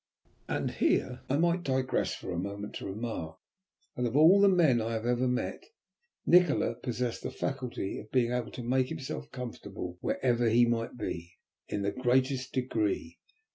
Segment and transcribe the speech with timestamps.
[0.47, 3.37] And here I might digress for a moment to remark,
[3.95, 5.63] that of all the men I have ever met,
[6.25, 11.37] Nikola possessed the faculty of being able to make himself comfortable wherever he might be,
[11.67, 13.19] in the greatest degree.